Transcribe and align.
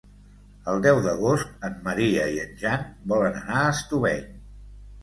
El 0.71 0.79
deu 0.85 1.01
d'agost 1.07 1.67
en 1.69 1.77
Maria 1.89 2.25
i 2.39 2.43
en 2.47 2.59
Jan 2.65 2.89
volen 3.15 3.39
anar 3.45 3.61
a 3.61 3.71
Estubeny. 3.79 4.31